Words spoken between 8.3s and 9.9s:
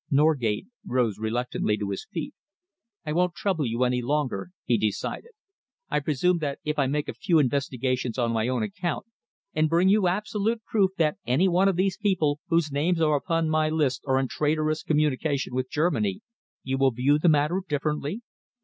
my own account, and bring